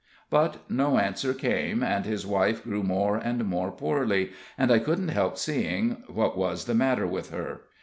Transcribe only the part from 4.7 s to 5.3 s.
I couldn't